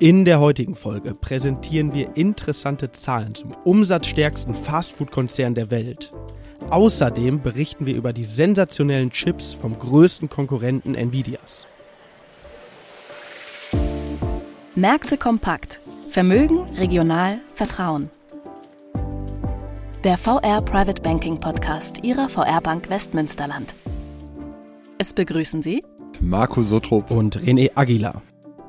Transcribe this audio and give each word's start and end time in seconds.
In 0.00 0.24
der 0.24 0.40
heutigen 0.40 0.74
Folge 0.74 1.14
präsentieren 1.14 1.94
wir 1.94 2.16
interessante 2.16 2.90
Zahlen 2.90 3.36
zum 3.36 3.52
umsatzstärksten 3.62 4.52
Fastfood-Konzern 4.52 5.54
der 5.54 5.70
Welt. 5.70 6.12
Außerdem 6.68 7.42
berichten 7.42 7.86
wir 7.86 7.94
über 7.94 8.12
die 8.12 8.24
sensationellen 8.24 9.10
Chips 9.10 9.54
vom 9.54 9.78
größten 9.78 10.28
Konkurrenten 10.28 10.96
Nvidias. 10.96 11.68
Märkte 14.74 15.16
kompakt. 15.16 15.80
Vermögen, 16.08 16.64
regional, 16.76 17.38
Vertrauen. 17.54 18.10
Der 20.02 20.18
VR 20.18 20.60
Private 20.62 21.02
Banking 21.02 21.38
Podcast 21.38 22.02
Ihrer 22.02 22.28
VR 22.28 22.60
Bank 22.60 22.90
Westmünsterland. 22.90 23.76
Es 24.98 25.12
begrüßen 25.12 25.62
Sie 25.62 25.84
Marco 26.20 26.64
Sotrup 26.64 27.12
und 27.12 27.38
René 27.38 27.70
Aguilar. 27.76 28.22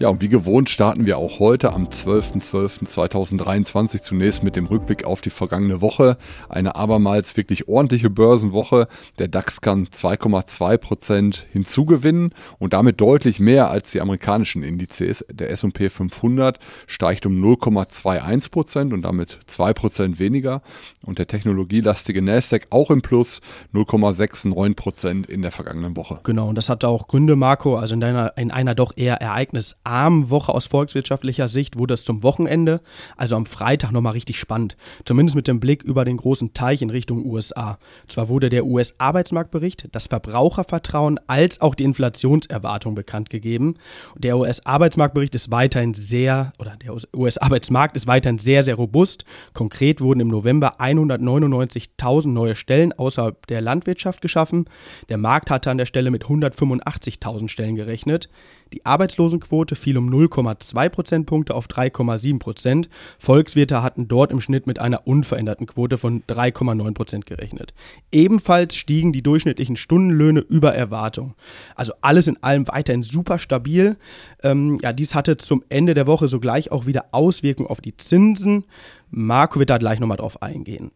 Ja, 0.00 0.10
und 0.10 0.22
wie 0.22 0.28
gewohnt 0.28 0.70
starten 0.70 1.06
wir 1.06 1.18
auch 1.18 1.40
heute 1.40 1.72
am 1.72 1.88
12.12.2023 1.88 4.00
zunächst 4.00 4.44
mit 4.44 4.54
dem 4.54 4.66
Rückblick 4.66 5.04
auf 5.04 5.20
die 5.20 5.30
vergangene 5.30 5.80
Woche. 5.80 6.18
Eine 6.48 6.76
abermals 6.76 7.36
wirklich 7.36 7.66
ordentliche 7.66 8.08
Börsenwoche. 8.08 8.86
Der 9.18 9.26
DAX 9.26 9.60
kann 9.60 9.88
2,2 9.88 10.78
Prozent 10.78 11.46
hinzugewinnen 11.50 12.32
und 12.60 12.74
damit 12.74 13.00
deutlich 13.00 13.40
mehr 13.40 13.70
als 13.70 13.90
die 13.90 14.00
amerikanischen 14.00 14.62
Indizes. 14.62 15.24
Der 15.32 15.50
S&P 15.50 15.88
500 15.88 16.60
steigt 16.86 17.26
um 17.26 17.42
0,21 17.42 18.52
Prozent 18.52 18.92
und 18.92 19.02
damit 19.02 19.40
2 19.46 19.72
Prozent 19.72 20.20
weniger. 20.20 20.62
Und 21.04 21.18
der 21.18 21.26
technologielastige 21.26 22.22
Nasdaq 22.22 22.68
auch 22.70 22.92
im 22.92 23.02
Plus 23.02 23.40
0,69 23.74 24.76
Prozent 24.76 25.26
in 25.26 25.42
der 25.42 25.50
vergangenen 25.50 25.96
Woche. 25.96 26.20
Genau, 26.22 26.48
und 26.48 26.54
das 26.54 26.68
hatte 26.68 26.86
auch 26.86 27.08
Gründe, 27.08 27.34
Marco. 27.34 27.74
Also 27.74 27.94
in, 27.94 28.00
deiner, 28.00 28.38
in 28.38 28.52
einer 28.52 28.76
doch 28.76 28.92
eher 28.96 29.20
ereignis 29.20 29.74
armen 29.88 30.30
Woche 30.30 30.54
aus 30.54 30.66
volkswirtschaftlicher 30.66 31.48
Sicht 31.48 31.78
wurde 31.78 31.94
es 31.94 32.04
zum 32.04 32.22
Wochenende, 32.22 32.80
also 33.16 33.36
am 33.36 33.46
Freitag 33.46 33.90
nochmal 33.90 34.12
richtig 34.12 34.38
spannend. 34.38 34.76
Zumindest 35.04 35.34
mit 35.34 35.48
dem 35.48 35.60
Blick 35.60 35.82
über 35.82 36.04
den 36.04 36.18
großen 36.18 36.52
Teich 36.52 36.82
in 36.82 36.90
Richtung 36.90 37.24
USA. 37.24 37.78
Zwar 38.06 38.28
wurde 38.28 38.50
der 38.50 38.66
US-Arbeitsmarktbericht, 38.66 39.88
das 39.92 40.06
Verbrauchervertrauen 40.06 41.18
als 41.26 41.60
auch 41.60 41.74
die 41.74 41.84
Inflationserwartung 41.84 42.94
bekannt 42.94 43.30
gegeben. 43.30 43.76
Der 44.16 44.36
US-Arbeitsmarktbericht 44.36 45.34
ist 45.34 45.50
weiterhin 45.50 45.94
sehr, 45.94 46.52
oder 46.58 46.76
der 46.76 46.94
US-Arbeitsmarkt 47.16 47.96
ist 47.96 48.06
weiterhin 48.06 48.38
sehr, 48.38 48.62
sehr 48.62 48.74
robust. 48.74 49.24
Konkret 49.54 50.00
wurden 50.02 50.20
im 50.20 50.28
November 50.28 50.80
199.000 50.80 52.28
neue 52.28 52.56
Stellen 52.56 52.92
außerhalb 52.92 53.46
der 53.46 53.62
Landwirtschaft 53.62 54.20
geschaffen. 54.20 54.66
Der 55.08 55.16
Markt 55.16 55.50
hatte 55.50 55.70
an 55.70 55.78
der 55.78 55.86
Stelle 55.86 56.10
mit 56.10 56.26
185.000 56.26 57.48
Stellen 57.48 57.76
gerechnet. 57.76 58.28
Die 58.72 58.84
Arbeitslosenquote 58.84 59.76
fiel 59.78 59.98
um 59.98 60.08
0,2 60.10 60.88
Prozentpunkte 60.88 61.54
auf 61.54 61.66
3,7 61.66 62.38
Prozent. 62.38 62.88
Volkswirte 63.18 63.82
hatten 63.82 64.08
dort 64.08 64.30
im 64.30 64.40
Schnitt 64.40 64.66
mit 64.66 64.78
einer 64.78 65.06
unveränderten 65.06 65.66
Quote 65.66 65.98
von 65.98 66.22
3,9 66.24 66.94
Prozent 66.94 67.26
gerechnet. 67.26 67.74
Ebenfalls 68.12 68.76
stiegen 68.76 69.12
die 69.12 69.22
durchschnittlichen 69.22 69.76
Stundenlöhne 69.76 70.40
über 70.40 70.74
Erwartung. 70.74 71.34
Also 71.74 71.92
alles 72.00 72.28
in 72.28 72.42
allem 72.42 72.68
weiterhin 72.68 73.02
super 73.02 73.38
stabil. 73.38 73.96
Ähm, 74.42 74.78
ja, 74.82 74.92
dies 74.92 75.14
hatte 75.14 75.36
zum 75.36 75.64
Ende 75.68 75.94
der 75.94 76.06
Woche 76.06 76.28
sogleich 76.28 76.70
auch 76.72 76.86
wieder 76.86 77.06
Auswirkungen 77.12 77.68
auf 77.68 77.80
die 77.80 77.96
Zinsen. 77.96 78.64
Marco 79.10 79.58
wird 79.58 79.70
da 79.70 79.78
gleich 79.78 80.00
nochmal 80.00 80.18
drauf 80.18 80.42
eingehen. 80.42 80.90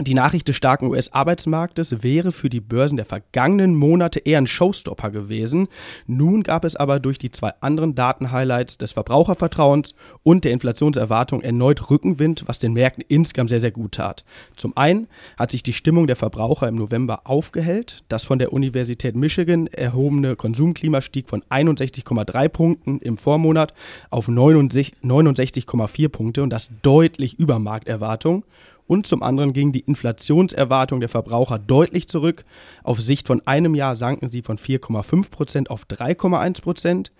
Die 0.00 0.14
Nachricht 0.14 0.48
des 0.48 0.56
starken 0.56 0.88
US-Arbeitsmarktes 0.88 2.02
wäre 2.02 2.32
für 2.32 2.50
die 2.50 2.60
Börsen 2.60 2.96
der 2.96 3.06
vergangenen 3.06 3.76
Monate 3.76 4.18
eher 4.18 4.38
ein 4.38 4.48
Showstopper 4.48 5.12
gewesen. 5.12 5.68
Nun 6.08 6.42
gab 6.42 6.64
es 6.64 6.74
aber 6.74 6.98
durch 6.98 7.16
die 7.16 7.30
zwei 7.30 7.52
anderen 7.60 7.94
Datenhighlights 7.94 8.76
des 8.76 8.90
Verbrauchervertrauens 8.90 9.94
und 10.24 10.44
der 10.44 10.50
Inflationserwartung 10.50 11.42
erneut 11.42 11.90
Rückenwind, 11.90 12.42
was 12.46 12.58
den 12.58 12.72
Märkten 12.72 13.04
insgesamt 13.06 13.50
sehr, 13.50 13.60
sehr 13.60 13.70
gut 13.70 13.92
tat. 13.92 14.24
Zum 14.56 14.76
einen 14.76 15.06
hat 15.38 15.52
sich 15.52 15.62
die 15.62 15.72
Stimmung 15.72 16.08
der 16.08 16.16
Verbraucher 16.16 16.66
im 16.66 16.74
November 16.74 17.20
aufgehellt. 17.22 18.02
Das 18.08 18.24
von 18.24 18.40
der 18.40 18.52
Universität 18.52 19.14
Michigan 19.14 19.68
erhobene 19.68 20.34
Konsumklima 20.34 21.02
stieg 21.02 21.28
von 21.28 21.44
61,3 21.50 22.48
Punkten 22.48 22.98
im 22.98 23.16
Vormonat 23.16 23.74
auf 24.10 24.26
69,4 24.28 26.08
Punkte 26.08 26.42
und 26.42 26.50
das 26.50 26.72
deutlich 26.82 27.38
über 27.38 27.60
Markterwartung 27.60 28.42
und 28.86 29.06
zum 29.06 29.22
anderen 29.22 29.52
ging 29.52 29.72
die 29.72 29.80
Inflationserwartung 29.80 31.00
der 31.00 31.08
Verbraucher 31.08 31.58
deutlich 31.58 32.08
zurück. 32.08 32.44
Auf 32.82 33.00
Sicht 33.00 33.26
von 33.26 33.46
einem 33.46 33.74
Jahr 33.74 33.94
sanken 33.94 34.30
sie 34.30 34.42
von 34.42 34.58
4,5 34.58 35.30
Prozent 35.30 35.70
auf 35.70 35.86
3,1 35.86 36.62
Prozent. 36.62 37.12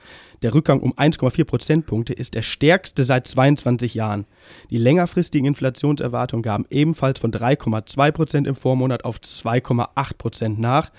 Der 0.43 0.55
Rückgang 0.55 0.81
um 0.81 0.93
1,4 0.93 1.45
Prozentpunkte 1.45 2.13
ist 2.13 2.35
der 2.35 2.43
stärkste 2.43 3.05
seit 3.05 3.27
22 3.27 3.95
Jahren. 3.95 4.27
Die 4.71 4.79
längerfristigen 4.79 5.47
Inflationserwartungen 5.47 6.43
gaben 6.43 6.67
ebenfalls 6.69 7.19
von 7.19 7.33
3,2 7.33 8.13
Prozent 8.13 8.47
im 8.47 8.57
Vormonat 8.57 9.05
auf 9.05 9.19
2,8 9.19 10.19
Prozent 10.19 10.59
nach. 10.59 10.91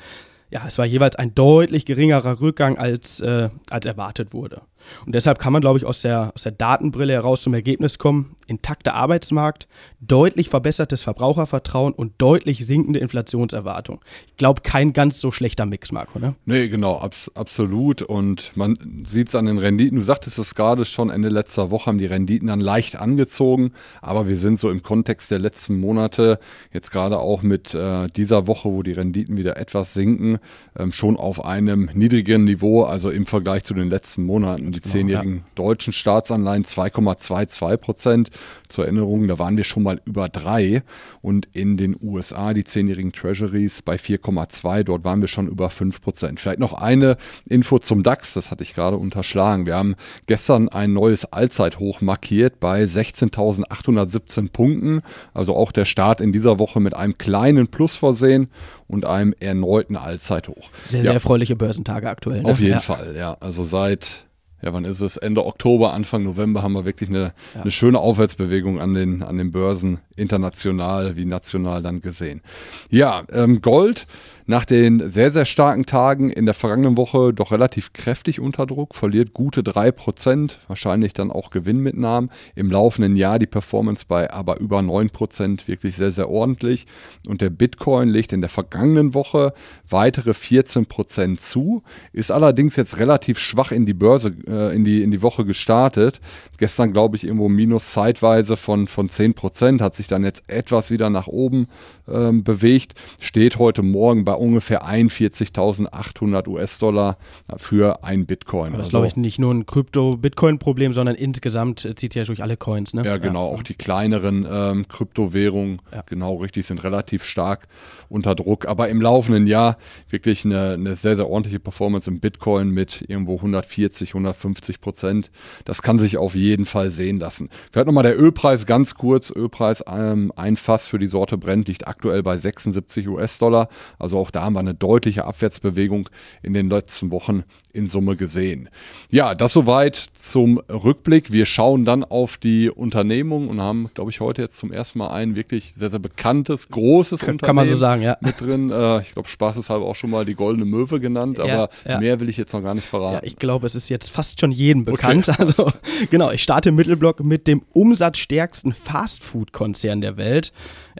Ja, 0.49 0.63
es 0.65 0.77
war 0.77 0.85
jeweils 0.85 1.15
ein 1.15 1.35
deutlich 1.35 1.85
geringerer 1.85 2.39
Rückgang 2.39 2.77
als, 2.77 3.19
äh, 3.19 3.49
als 3.69 3.85
erwartet 3.85 4.33
wurde. 4.33 4.61
Und 5.05 5.15
deshalb 5.15 5.39
kann 5.39 5.53
man, 5.53 5.61
glaube 5.61 5.77
ich, 5.77 5.85
aus 5.85 6.01
der, 6.01 6.31
aus 6.33 6.43
der 6.43 6.51
Datenbrille 6.51 7.13
heraus 7.13 7.43
zum 7.43 7.53
Ergebnis 7.53 7.97
kommen, 7.97 8.35
intakter 8.47 8.93
Arbeitsmarkt, 8.93 9.67
deutlich 9.99 10.49
verbessertes 10.49 11.03
Verbrauchervertrauen 11.03 11.93
und 11.93 12.13
deutlich 12.17 12.65
sinkende 12.65 12.99
Inflationserwartung. 12.99 14.01
Ich 14.27 14.37
glaube, 14.37 14.61
kein 14.61 14.93
ganz 14.93 15.19
so 15.19 15.31
schlechter 15.31 15.65
Mix, 15.65 15.91
Marco, 15.91 16.19
ne? 16.19 16.35
Nee, 16.45 16.67
genau, 16.67 16.99
abs 16.99 17.31
absolut. 17.33 18.01
Und 18.01 18.51
man 18.55 19.03
sieht 19.05 19.29
es 19.29 19.35
an 19.35 19.45
den 19.45 19.57
Renditen. 19.57 19.97
Du 19.97 20.03
sagtest 20.03 20.37
es 20.37 20.55
gerade 20.55 20.85
schon, 20.85 21.09
Ende 21.09 21.29
letzter 21.29 21.71
Woche 21.71 21.87
haben 21.87 21.97
die 21.97 22.05
Renditen 22.05 22.47
dann 22.47 22.59
leicht 22.59 22.95
angezogen. 22.95 23.71
Aber 24.01 24.27
wir 24.27 24.37
sind 24.37 24.59
so 24.59 24.69
im 24.69 24.83
Kontext 24.83 25.31
der 25.31 25.39
letzten 25.39 25.79
Monate, 25.79 26.39
jetzt 26.71 26.91
gerade 26.91 27.19
auch 27.19 27.41
mit 27.41 27.73
äh, 27.73 28.07
dieser 28.07 28.47
Woche, 28.47 28.69
wo 28.69 28.83
die 28.83 28.91
Renditen 28.91 29.37
wieder 29.37 29.57
etwas 29.57 29.93
sinken, 29.93 30.39
ähm, 30.77 30.91
schon 30.91 31.17
auf 31.17 31.43
einem 31.43 31.89
niedrigen 31.93 32.43
Niveau, 32.43 32.83
also 32.83 33.09
im 33.09 33.25
Vergleich 33.25 33.63
zu 33.63 33.73
den 33.73 33.89
letzten 33.89 34.23
Monaten 34.23 34.71
die 34.75 34.81
zehnjährigen 34.81 35.37
ja. 35.37 35.43
deutschen 35.55 35.93
Staatsanleihen 35.93 36.65
2,22 36.65 37.77
Prozent. 37.77 38.29
Zur 38.67 38.85
Erinnerung, 38.85 39.27
da 39.27 39.39
waren 39.39 39.57
wir 39.57 39.63
schon 39.63 39.83
mal 39.83 40.01
über 40.05 40.29
drei. 40.29 40.83
Und 41.21 41.47
in 41.53 41.77
den 41.77 41.95
USA 42.01 42.53
die 42.53 42.63
zehnjährigen 42.63 43.11
Treasuries 43.11 43.81
bei 43.81 43.95
4,2. 43.95 44.83
Dort 44.83 45.03
waren 45.03 45.21
wir 45.21 45.27
schon 45.27 45.47
über 45.47 45.69
5 45.69 46.01
Prozent. 46.01 46.39
Vielleicht 46.39 46.59
noch 46.59 46.73
eine 46.73 47.17
Info 47.47 47.79
zum 47.79 48.03
DAX, 48.03 48.33
das 48.33 48.51
hatte 48.51 48.63
ich 48.63 48.73
gerade 48.73 48.97
unterschlagen. 48.97 49.65
Wir 49.65 49.75
haben 49.75 49.95
gestern 50.27 50.69
ein 50.69 50.93
neues 50.93 51.25
Allzeithoch 51.25 52.01
markiert 52.01 52.59
bei 52.59 52.83
16.817 52.83 54.51
Punkten. 54.51 55.01
Also 55.33 55.55
auch 55.55 55.71
der 55.71 55.85
Start 55.85 56.21
in 56.21 56.31
dieser 56.31 56.59
Woche 56.59 56.79
mit 56.79 56.93
einem 56.93 57.17
kleinen 57.17 57.67
Plus 57.67 57.95
versehen 57.95 58.49
und 58.87 59.05
einem 59.05 59.33
erneuten 59.39 59.95
Allzeithoch. 59.95 60.69
Sehr, 60.83 61.03
sehr 61.03 61.13
erfreuliche 61.13 61.55
Börsentage 61.55 62.09
aktuell. 62.09 62.41
Ne? 62.41 62.49
Auf 62.49 62.59
jeden 62.59 62.73
ja. 62.73 62.79
Fall, 62.81 63.15
ja. 63.17 63.37
Also 63.39 63.63
seit 63.63 64.25
ja, 64.61 64.73
wann 64.73 64.85
ist 64.85 65.01
es? 65.01 65.17
Ende 65.17 65.45
Oktober, 65.45 65.93
Anfang 65.93 66.23
November 66.23 66.63
haben 66.63 66.73
wir 66.73 66.85
wirklich 66.85 67.09
eine, 67.09 67.33
ja. 67.53 67.61
eine 67.61 67.71
schöne 67.71 67.99
Aufwärtsbewegung 67.99 68.79
an 68.79 68.93
den, 68.93 69.23
an 69.23 69.37
den 69.37 69.51
Börsen, 69.51 69.99
international 70.15 71.15
wie 71.15 71.25
national 71.25 71.81
dann 71.81 72.01
gesehen. 72.01 72.41
Ja, 72.89 73.23
ähm, 73.31 73.61
Gold 73.61 74.07
nach 74.47 74.65
den 74.65 75.09
sehr, 75.09 75.31
sehr 75.31 75.45
starken 75.45 75.85
Tagen 75.85 76.29
in 76.29 76.45
der 76.45 76.53
vergangenen 76.53 76.97
Woche 76.97 77.33
doch 77.33 77.51
relativ 77.51 77.93
kräftig 77.93 78.39
unter 78.39 78.67
Druck, 78.67 78.93
verliert 78.93 79.33
gute 79.33 79.61
3%, 79.61 80.57
wahrscheinlich 80.67 81.13
dann 81.13 81.31
auch 81.31 81.49
Gewinnmitnahmen. 81.49 82.29
Im 82.53 82.69
laufenden 82.69 83.15
Jahr 83.15 83.39
die 83.39 83.47
Performance 83.47 84.05
bei 84.07 84.31
aber 84.31 84.59
über 84.59 84.79
9%, 84.79 85.67
wirklich 85.67 85.95
sehr, 85.95 86.11
sehr 86.11 86.29
ordentlich. 86.29 86.85
Und 87.27 87.41
der 87.41 87.49
Bitcoin 87.49 88.09
legt 88.09 88.33
in 88.33 88.41
der 88.41 88.51
vergangenen 88.51 89.15
Woche 89.15 89.53
weitere 89.89 90.31
14% 90.31 91.37
zu, 91.37 91.81
ist 92.13 92.31
allerdings 92.31 92.75
jetzt 92.75 92.99
relativ 92.99 93.39
schwach 93.39 93.71
in 93.71 93.87
die 93.87 93.95
Börse, 93.95 94.35
äh, 94.47 94.75
in, 94.75 94.85
die, 94.85 95.01
in 95.01 95.09
die 95.09 95.23
Woche 95.23 95.45
gestartet. 95.45 96.21
Gestern, 96.59 96.93
glaube 96.93 97.15
ich, 97.17 97.23
irgendwo 97.23 97.49
minus 97.49 97.91
zeitweise 97.91 98.57
von, 98.57 98.87
von 98.87 99.09
10%, 99.09 99.81
hat 99.81 99.95
sich 99.95 100.04
sich 100.05 100.09
dann 100.09 100.23
jetzt 100.23 100.43
etwas 100.47 100.91
wieder 100.91 101.09
nach 101.09 101.27
oben 101.27 101.67
ähm, 102.07 102.43
bewegt, 102.43 102.93
steht 103.19 103.57
heute 103.57 103.81
Morgen 103.81 104.23
bei 104.23 104.33
ungefähr 104.33 104.85
41.800 104.85 106.47
US-Dollar 106.47 107.17
für 107.57 108.03
ein 108.03 108.25
Bitcoin. 108.25 108.69
Aber 108.69 108.77
das 108.77 108.87
also, 108.87 108.91
glaube 108.91 109.07
ich 109.07 109.15
nicht 109.15 109.39
nur 109.39 109.53
ein 109.53 109.65
Krypto-Bitcoin-Problem, 109.65 110.93
sondern 110.93 111.15
insgesamt 111.15 111.87
zieht 111.95 112.15
ja 112.15 112.23
durch 112.23 112.43
alle 112.43 112.57
Coins. 112.57 112.93
Ne? 112.93 113.03
Ja, 113.03 113.17
genau. 113.17 113.49
Ja. 113.49 113.57
Auch 113.57 113.63
die 113.63 113.73
kleineren 113.73 114.47
ähm, 114.49 114.87
Kryptowährungen, 114.87 115.77
ja. 115.91 116.03
genau 116.05 116.35
richtig, 116.35 116.65
sind 116.67 116.83
relativ 116.83 117.23
stark 117.23 117.67
unter 118.09 118.35
Druck. 118.35 118.67
Aber 118.67 118.89
im 118.89 119.01
laufenden 119.01 119.47
Jahr 119.47 119.77
wirklich 120.09 120.45
eine, 120.45 120.73
eine 120.73 120.95
sehr, 120.95 121.15
sehr 121.15 121.29
ordentliche 121.29 121.59
Performance 121.59 122.09
im 122.09 122.19
Bitcoin 122.19 122.69
mit 122.69 123.03
irgendwo 123.07 123.35
140, 123.37 124.09
150 124.09 124.81
Prozent. 124.81 125.31
Das 125.65 125.81
kann 125.81 125.97
sich 125.97 126.17
auf 126.17 126.35
jeden 126.35 126.65
Fall 126.65 126.91
sehen 126.91 127.19
lassen. 127.19 127.49
Vielleicht 127.71 127.87
nochmal 127.87 128.03
der 128.03 128.19
Ölpreis 128.19 128.65
ganz 128.65 128.95
kurz. 128.95 129.31
Ölpreis 129.31 129.81
ähm, 129.95 130.31
ein 130.35 130.57
Fass 130.57 130.87
für 130.87 130.99
die 130.99 131.07
Sorte 131.07 131.37
Brent 131.37 131.67
liegt 131.67 131.87
aktuell 131.87 132.23
bei 132.23 132.37
76 132.37 133.07
US-Dollar. 133.07 133.67
Also 133.99 134.17
auch 134.19 134.31
da 134.31 134.43
haben 134.43 134.53
wir 134.53 134.59
eine 134.59 134.73
deutliche 134.73 135.25
Abwärtsbewegung 135.25 136.09
in 136.43 136.53
den 136.53 136.69
letzten 136.69 137.11
Wochen 137.11 137.43
in 137.75 137.87
Summe 137.87 138.15
gesehen. 138.15 138.69
Ja, 139.11 139.35
das 139.35 139.53
soweit 139.53 139.95
zum 139.95 140.59
Rückblick. 140.69 141.31
Wir 141.31 141.45
schauen 141.45 141.83
dann 141.83 142.03
auf 142.03 142.37
die 142.37 142.69
Unternehmung 142.69 143.49
und 143.49 143.59
haben, 143.59 143.89
glaube 143.93 144.11
ich, 144.11 144.21
heute 144.21 144.41
jetzt 144.41 144.57
zum 144.57 144.71
ersten 144.71 144.99
Mal 144.99 145.09
ein 145.09 145.35
wirklich 145.35 145.73
sehr, 145.75 145.89
sehr 145.89 145.99
bekanntes, 145.99 146.69
großes 146.69 147.19
kann, 147.19 147.35
Unternehmen 147.35 147.47
kann 147.47 147.55
man 147.55 147.67
so 147.67 147.75
sagen, 147.75 148.01
ja. 148.01 148.17
mit 148.21 148.39
drin. 148.39 148.71
Äh, 148.71 149.01
ich 149.01 149.13
glaube, 149.13 149.27
spaßeshalber 149.27 149.85
auch 149.85 149.95
schon 149.95 150.09
mal 150.09 150.25
die 150.25 150.35
Goldene 150.35 150.65
Möwe 150.65 150.99
genannt, 150.99 151.39
aber 151.39 151.49
ja, 151.49 151.69
ja. 151.85 151.99
mehr 151.99 152.19
will 152.19 152.29
ich 152.29 152.37
jetzt 152.37 152.53
noch 152.53 152.63
gar 152.63 152.73
nicht 152.73 152.87
verraten. 152.87 153.15
Ja, 153.15 153.23
ich 153.23 153.35
glaube, 153.35 153.67
es 153.67 153.75
ist 153.75 153.89
jetzt 153.89 154.09
fast 154.09 154.39
schon 154.39 154.51
jedem 154.51 154.85
bekannt. 154.85 155.29
Okay. 155.29 155.35
Also, 155.45 155.71
genau, 156.09 156.31
ich 156.31 156.41
starte 156.41 156.69
im 156.69 156.75
Mittelblock 156.75 157.23
mit 157.23 157.47
dem 157.47 157.61
umsatzstärksten 157.71 158.73
Fastfood-Konzern 158.73 159.84
der 160.01 160.17
Welt. 160.17 160.51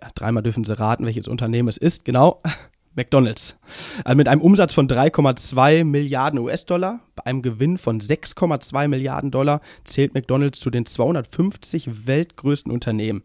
Ja, 0.01 0.09
dreimal 0.15 0.43
dürfen 0.43 0.63
Sie 0.63 0.77
raten, 0.77 1.05
welches 1.05 1.27
Unternehmen 1.27 1.67
es 1.67 1.77
ist. 1.77 2.05
Genau, 2.05 2.41
McDonald's. 2.95 3.57
Also 4.03 4.15
mit 4.17 4.27
einem 4.27 4.41
Umsatz 4.41 4.73
von 4.73 4.87
3,2 4.87 5.83
Milliarden 5.83 6.39
US-Dollar, 6.39 7.01
bei 7.15 7.25
einem 7.25 7.41
Gewinn 7.41 7.77
von 7.77 7.99
6,2 7.99 8.87
Milliarden 8.87 9.31
Dollar 9.31 9.61
zählt 9.83 10.13
McDonald's 10.13 10.59
zu 10.59 10.69
den 10.69 10.85
250 10.85 12.07
weltgrößten 12.07 12.71
Unternehmen. 12.71 13.23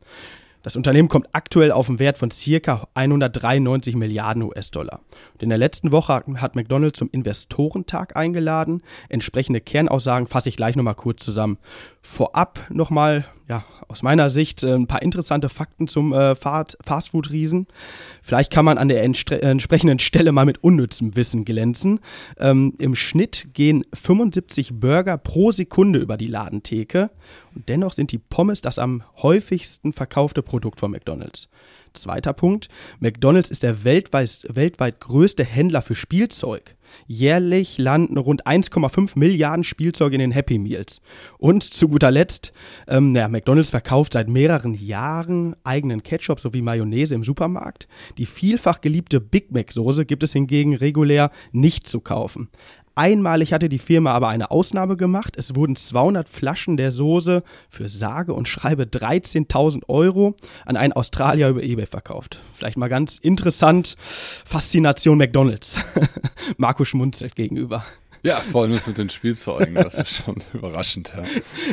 Das 0.62 0.76
Unternehmen 0.76 1.08
kommt 1.08 1.28
aktuell 1.32 1.72
auf 1.72 1.88
einen 1.88 1.98
Wert 2.00 2.18
von 2.18 2.30
circa 2.30 2.86
193 2.92 3.96
Milliarden 3.96 4.42
US-Dollar. 4.42 5.00
In 5.38 5.48
der 5.48 5.56
letzten 5.56 5.90
Woche 5.90 6.22
hat 6.36 6.54
McDonald's 6.54 6.98
zum 6.98 7.08
Investorentag 7.12 8.14
eingeladen. 8.14 8.82
Entsprechende 9.08 9.62
Kernaussagen 9.62 10.26
fasse 10.26 10.50
ich 10.50 10.56
gleich 10.56 10.76
nochmal 10.76 10.96
kurz 10.96 11.24
zusammen. 11.24 11.56
Vorab 12.02 12.60
nochmal, 12.70 13.26
ja, 13.48 13.64
aus 13.88 14.02
meiner 14.02 14.30
Sicht 14.30 14.62
äh, 14.62 14.74
ein 14.74 14.86
paar 14.86 15.02
interessante 15.02 15.48
Fakten 15.48 15.88
zum 15.88 16.12
äh, 16.12 16.34
Fastfood-Riesen. 16.34 17.66
Vielleicht 18.22 18.52
kann 18.52 18.64
man 18.64 18.78
an 18.78 18.88
der 18.88 19.02
entsprechenden 19.02 19.98
Stelle 19.98 20.32
mal 20.32 20.46
mit 20.46 20.62
unnützem 20.62 21.16
Wissen 21.16 21.44
glänzen. 21.44 22.00
Ähm, 22.38 22.74
Im 22.78 22.94
Schnitt 22.94 23.48
gehen 23.52 23.82
75 23.92 24.80
Burger 24.80 25.18
pro 25.18 25.50
Sekunde 25.50 25.98
über 25.98 26.16
die 26.16 26.28
Ladentheke. 26.28 27.10
Und 27.54 27.68
dennoch 27.68 27.92
sind 27.92 28.12
die 28.12 28.18
Pommes 28.18 28.60
das 28.60 28.78
am 28.78 29.02
häufigsten 29.18 29.92
verkaufte 29.92 30.42
Produkt 30.42 30.80
von 30.80 30.92
McDonald's. 30.92 31.48
Zweiter 31.92 32.32
Punkt. 32.32 32.68
McDonald's 32.98 33.50
ist 33.50 33.62
der 33.62 33.84
weltweit, 33.84 34.46
weltweit 34.48 35.00
größte 35.00 35.44
Händler 35.44 35.82
für 35.82 35.94
Spielzeug. 35.94 36.76
Jährlich 37.06 37.78
landen 37.78 38.18
rund 38.18 38.46
1,5 38.46 39.18
Milliarden 39.18 39.64
Spielzeuge 39.64 40.14
in 40.14 40.20
den 40.20 40.32
Happy 40.32 40.58
Meals. 40.58 41.00
Und 41.38 41.62
zu 41.62 41.88
guter 41.88 42.10
Letzt, 42.10 42.52
ähm, 42.88 43.14
ja, 43.14 43.28
McDonald's 43.28 43.70
verkauft 43.70 44.12
seit 44.14 44.28
mehreren 44.28 44.74
Jahren 44.74 45.54
eigenen 45.64 46.02
Ketchup 46.02 46.40
sowie 46.40 46.62
Mayonnaise 46.62 47.14
im 47.14 47.24
Supermarkt. 47.24 47.88
Die 48.18 48.26
vielfach 48.26 48.80
geliebte 48.80 49.20
Big 49.20 49.52
Mac 49.52 49.72
Soße 49.72 50.04
gibt 50.04 50.22
es 50.22 50.32
hingegen 50.32 50.74
regulär 50.74 51.30
nicht 51.52 51.86
zu 51.86 52.00
kaufen. 52.00 52.48
Einmalig 52.94 53.52
hatte 53.52 53.68
die 53.68 53.78
Firma 53.78 54.12
aber 54.12 54.28
eine 54.28 54.50
Ausnahme 54.50 54.96
gemacht. 54.96 55.34
Es 55.36 55.54
wurden 55.54 55.76
200 55.76 56.28
Flaschen 56.28 56.76
der 56.76 56.90
Soße 56.90 57.42
für 57.68 57.88
sage 57.88 58.34
und 58.34 58.48
schreibe 58.48 58.84
13.000 58.84 59.88
Euro 59.88 60.34
an 60.66 60.76
einen 60.76 60.92
Australier 60.92 61.48
über 61.48 61.62
eBay 61.62 61.86
verkauft. 61.86 62.40
Vielleicht 62.54 62.76
mal 62.76 62.88
ganz 62.88 63.18
interessant. 63.18 63.96
Faszination 63.98 65.18
McDonalds. 65.18 65.80
Marco 66.56 66.84
schmunzelt 66.84 67.36
gegenüber. 67.36 67.84
Ja, 68.22 68.36
vor 68.36 68.62
allem 68.62 68.78
mit 68.86 68.98
den 68.98 69.08
Spielzeugen, 69.08 69.74
das 69.74 69.94
ist 69.94 70.22
schon 70.22 70.36
überraschend. 70.52 71.14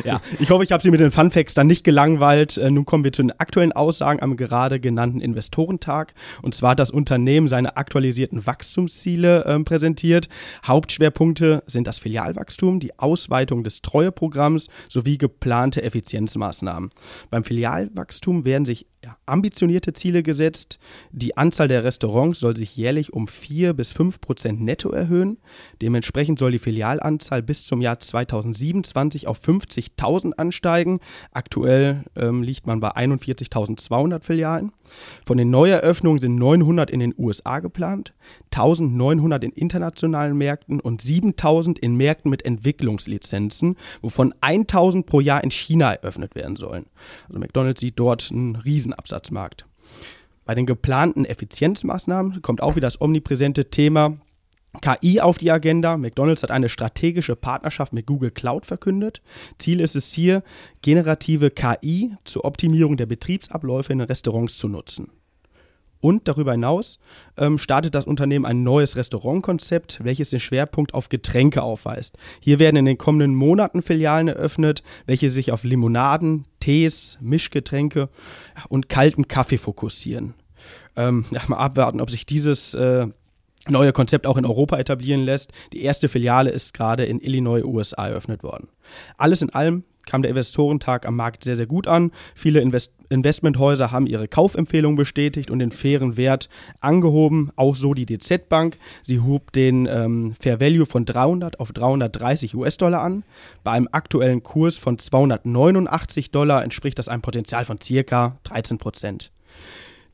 Ja. 0.04 0.12
ja, 0.12 0.20
ich 0.38 0.48
hoffe, 0.50 0.64
ich 0.64 0.72
habe 0.72 0.82
Sie 0.82 0.90
mit 0.90 1.00
den 1.00 1.10
Funfacts 1.10 1.54
dann 1.54 1.66
nicht 1.66 1.84
gelangweilt. 1.84 2.56
Äh, 2.56 2.70
nun 2.70 2.86
kommen 2.86 3.04
wir 3.04 3.12
zu 3.12 3.22
den 3.22 3.32
aktuellen 3.38 3.72
Aussagen 3.72 4.22
am 4.22 4.36
gerade 4.36 4.80
genannten 4.80 5.20
Investorentag. 5.20 6.14
Und 6.40 6.54
zwar 6.54 6.70
hat 6.70 6.78
das 6.78 6.90
Unternehmen 6.90 7.48
seine 7.48 7.76
aktualisierten 7.76 8.46
Wachstumsziele 8.46 9.44
äh, 9.44 9.58
präsentiert. 9.60 10.28
Hauptschwerpunkte 10.64 11.62
sind 11.66 11.86
das 11.86 11.98
Filialwachstum, 11.98 12.80
die 12.80 12.98
Ausweitung 12.98 13.62
des 13.62 13.82
Treueprogramms 13.82 14.68
sowie 14.88 15.18
geplante 15.18 15.82
Effizienzmaßnahmen. 15.82 16.90
Beim 17.30 17.44
Filialwachstum 17.44 18.44
werden 18.44 18.64
sich 18.64 18.86
ambitionierte 19.26 19.92
Ziele 19.92 20.22
gesetzt. 20.22 20.78
Die 21.12 21.36
Anzahl 21.36 21.68
der 21.68 21.84
Restaurants 21.84 22.40
soll 22.40 22.56
sich 22.56 22.76
jährlich 22.76 23.12
um 23.12 23.28
4 23.28 23.72
bis 23.72 23.92
5 23.92 24.20
Prozent 24.20 24.60
netto 24.60 24.90
erhöhen. 24.90 25.38
Soll 26.38 26.52
die 26.52 26.58
Filialanzahl 26.58 27.42
bis 27.42 27.66
zum 27.66 27.80
Jahr 27.80 27.98
2027 27.98 29.26
auf 29.26 29.40
50.000 29.40 30.32
ansteigen. 30.34 31.00
Aktuell 31.32 32.04
ähm, 32.16 32.42
liegt 32.42 32.66
man 32.66 32.80
bei 32.80 32.90
41.200 32.92 34.22
Filialen. 34.22 34.72
Von 35.26 35.36
den 35.36 35.50
Neueröffnungen 35.50 36.18
sind 36.18 36.36
900 36.36 36.90
in 36.90 37.00
den 37.00 37.14
USA 37.18 37.58
geplant, 37.58 38.14
1900 38.54 39.44
in 39.44 39.50
internationalen 39.50 40.36
Märkten 40.36 40.80
und 40.80 41.02
7000 41.02 41.78
in 41.78 41.96
Märkten 41.96 42.30
mit 42.30 42.44
Entwicklungslizenzen, 42.44 43.76
wovon 44.00 44.32
1000 44.40 45.06
pro 45.06 45.20
Jahr 45.20 45.42
in 45.42 45.50
China 45.50 45.92
eröffnet 45.92 46.34
werden 46.34 46.56
sollen. 46.56 46.86
Also 47.26 47.40
McDonald's 47.40 47.80
sieht 47.80 47.98
dort 47.98 48.30
einen 48.30 48.56
Riesenabsatzmarkt. 48.56 49.66
Bei 50.44 50.54
den 50.54 50.64
geplanten 50.64 51.26
Effizienzmaßnahmen 51.26 52.40
kommt 52.40 52.62
auch 52.62 52.76
wieder 52.76 52.86
das 52.86 53.00
omnipräsente 53.00 53.68
Thema 53.68 54.16
KI 54.80 55.20
auf 55.20 55.38
die 55.38 55.50
Agenda. 55.50 55.96
McDonald's 55.96 56.42
hat 56.42 56.50
eine 56.50 56.68
strategische 56.68 57.36
Partnerschaft 57.36 57.92
mit 57.92 58.06
Google 58.06 58.30
Cloud 58.30 58.66
verkündet. 58.66 59.22
Ziel 59.58 59.80
ist 59.80 59.96
es 59.96 60.12
hier, 60.12 60.42
generative 60.82 61.50
KI 61.50 62.14
zur 62.24 62.44
Optimierung 62.44 62.96
der 62.96 63.06
Betriebsabläufe 63.06 63.92
in 63.92 64.00
Restaurants 64.00 64.58
zu 64.58 64.68
nutzen. 64.68 65.10
Und 66.00 66.28
darüber 66.28 66.52
hinaus 66.52 66.98
ähm, 67.36 67.58
startet 67.58 67.94
das 67.94 68.06
Unternehmen 68.06 68.44
ein 68.44 68.62
neues 68.62 68.96
Restaurantkonzept, 68.96 69.98
welches 70.04 70.30
den 70.30 70.38
Schwerpunkt 70.38 70.94
auf 70.94 71.08
Getränke 71.08 71.62
aufweist. 71.62 72.16
Hier 72.40 72.60
werden 72.60 72.76
in 72.76 72.84
den 72.84 72.98
kommenden 72.98 73.34
Monaten 73.34 73.82
Filialen 73.82 74.28
eröffnet, 74.28 74.84
welche 75.06 75.28
sich 75.28 75.50
auf 75.50 75.64
Limonaden, 75.64 76.46
Tees, 76.60 77.18
Mischgetränke 77.20 78.10
und 78.68 78.88
kalten 78.88 79.26
Kaffee 79.26 79.58
fokussieren. 79.58 80.34
Ähm, 80.94 81.24
ja, 81.30 81.40
mal 81.48 81.56
abwarten, 81.56 82.00
ob 82.00 82.10
sich 82.10 82.26
dieses 82.26 82.74
äh, 82.74 83.08
neue 83.70 83.92
Konzept 83.92 84.26
auch 84.26 84.36
in 84.36 84.46
Europa 84.46 84.78
etablieren 84.78 85.22
lässt. 85.22 85.52
Die 85.72 85.82
erste 85.82 86.08
Filiale 86.08 86.50
ist 86.50 86.74
gerade 86.74 87.04
in 87.04 87.20
Illinois, 87.20 87.62
USA 87.64 88.08
eröffnet 88.08 88.42
worden. 88.42 88.68
Alles 89.16 89.42
in 89.42 89.50
allem 89.50 89.84
kam 90.06 90.22
der 90.22 90.30
Investorentag 90.30 91.06
am 91.06 91.16
Markt 91.16 91.44
sehr, 91.44 91.56
sehr 91.56 91.66
gut 91.66 91.86
an. 91.86 92.12
Viele 92.34 92.60
Invest 92.60 92.92
Investmenthäuser 93.10 93.90
haben 93.90 94.06
ihre 94.06 94.28
Kaufempfehlung 94.28 94.94
bestätigt 94.94 95.50
und 95.50 95.60
den 95.60 95.70
fairen 95.70 96.18
Wert 96.18 96.50
angehoben. 96.80 97.50
Auch 97.56 97.74
so 97.74 97.94
die 97.94 98.04
DZ 98.04 98.50
Bank. 98.50 98.76
Sie 99.02 99.20
hob 99.20 99.50
den 99.52 99.86
ähm, 99.86 100.34
Fair 100.38 100.60
Value 100.60 100.84
von 100.84 101.06
300 101.06 101.58
auf 101.58 101.72
330 101.72 102.54
US-Dollar 102.54 103.00
an. 103.00 103.24
Bei 103.64 103.72
einem 103.72 103.88
aktuellen 103.92 104.42
Kurs 104.42 104.76
von 104.76 104.98
289 104.98 106.30
Dollar 106.32 106.62
entspricht 106.62 106.98
das 106.98 107.08
einem 107.08 107.22
Potenzial 107.22 107.64
von 107.64 107.80
circa 107.80 108.36
13 108.44 108.76
Prozent. 108.76 109.30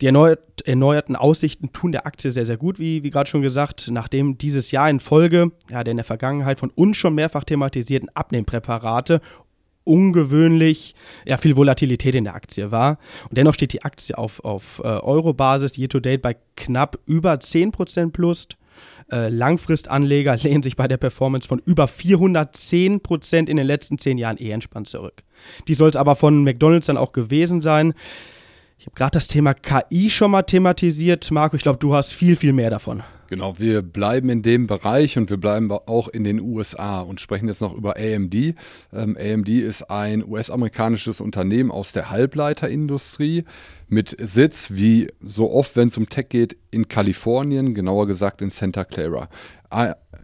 Die 0.00 0.06
erneuert, 0.06 0.66
erneuerten 0.66 1.16
Aussichten 1.16 1.72
tun 1.72 1.92
der 1.92 2.06
Aktie 2.06 2.30
sehr, 2.30 2.44
sehr 2.44 2.56
gut, 2.56 2.78
wie, 2.78 3.02
wie 3.02 3.10
gerade 3.10 3.30
schon 3.30 3.42
gesagt, 3.42 3.88
nachdem 3.90 4.38
dieses 4.38 4.70
Jahr 4.70 4.90
in 4.90 5.00
Folge, 5.00 5.52
ja, 5.70 5.84
der 5.84 5.92
in 5.92 5.98
der 5.98 6.04
Vergangenheit 6.04 6.58
von 6.58 6.70
uns 6.70 6.96
schon 6.96 7.14
mehrfach 7.14 7.44
thematisierten 7.44 8.08
Abnehmpräparate 8.14 9.20
ungewöhnlich 9.84 10.94
ja, 11.24 11.36
viel 11.36 11.56
Volatilität 11.56 12.14
in 12.14 12.24
der 12.24 12.34
Aktie 12.34 12.70
war. 12.72 12.96
Und 13.28 13.36
dennoch 13.36 13.54
steht 13.54 13.72
die 13.72 13.82
Aktie 13.82 14.16
auf, 14.16 14.42
auf 14.44 14.80
äh, 14.82 14.88
Euro-Basis 14.88 15.76
year-to-date 15.76 16.22
bei 16.22 16.36
knapp 16.56 16.98
über 17.06 17.34
10% 17.34 18.10
plus. 18.10 18.48
Äh, 19.12 19.28
Langfristanleger 19.28 20.36
lehnen 20.42 20.62
sich 20.62 20.76
bei 20.76 20.88
der 20.88 20.96
Performance 20.96 21.46
von 21.46 21.60
über 21.64 21.84
410% 21.84 23.48
in 23.48 23.56
den 23.56 23.66
letzten 23.66 23.98
zehn 23.98 24.18
Jahren 24.18 24.38
eher 24.38 24.54
entspannt 24.54 24.88
zurück. 24.88 25.22
Die 25.68 25.74
soll 25.74 25.90
es 25.90 25.96
aber 25.96 26.16
von 26.16 26.42
McDonalds 26.42 26.86
dann 26.86 26.96
auch 26.96 27.12
gewesen 27.12 27.60
sein. 27.60 27.94
Ich 28.78 28.86
habe 28.86 28.96
gerade 28.96 29.12
das 29.12 29.28
Thema 29.28 29.54
KI 29.54 30.10
schon 30.10 30.30
mal 30.30 30.42
thematisiert. 30.42 31.30
Marco, 31.30 31.56
ich 31.56 31.62
glaube, 31.62 31.78
du 31.78 31.94
hast 31.94 32.12
viel, 32.12 32.36
viel 32.36 32.52
mehr 32.52 32.70
davon. 32.70 33.02
Genau, 33.28 33.58
wir 33.58 33.82
bleiben 33.82 34.28
in 34.28 34.42
dem 34.42 34.66
Bereich 34.66 35.16
und 35.16 35.30
wir 35.30 35.38
bleiben 35.38 35.72
auch 35.72 36.08
in 36.08 36.24
den 36.24 36.40
USA 36.40 37.00
und 37.00 37.20
sprechen 37.20 37.48
jetzt 37.48 37.62
noch 37.62 37.74
über 37.74 37.96
AMD. 37.96 38.34
Ähm, 38.92 39.16
AMD 39.18 39.48
ist 39.48 39.90
ein 39.90 40.24
US-amerikanisches 40.24 41.20
Unternehmen 41.20 41.70
aus 41.70 41.92
der 41.92 42.10
Halbleiterindustrie 42.10 43.44
mit 43.88 44.16
Sitz, 44.20 44.72
wie 44.72 45.08
so 45.20 45.52
oft, 45.52 45.76
wenn 45.76 45.88
es 45.88 45.96
um 45.96 46.08
Tech 46.08 46.28
geht, 46.28 46.56
in 46.70 46.88
Kalifornien, 46.88 47.74
genauer 47.74 48.06
gesagt 48.06 48.42
in 48.42 48.50
Santa 48.50 48.84
Clara. 48.84 49.28